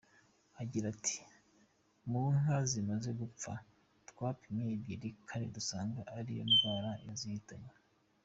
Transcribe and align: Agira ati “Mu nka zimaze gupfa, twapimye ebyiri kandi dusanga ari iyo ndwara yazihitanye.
Agira 0.61 0.85
ati 0.95 1.17
“Mu 2.09 2.21
nka 2.37 2.57
zimaze 2.69 3.09
gupfa, 3.19 3.53
twapimye 4.09 4.65
ebyiri 4.75 5.09
kandi 5.29 5.47
dusanga 5.57 5.99
ari 6.17 6.29
iyo 6.35 6.43
ndwara 6.49 6.91
yazihitanye. 7.07 7.71